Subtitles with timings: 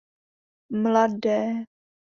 [0.81, 1.39] Mladé.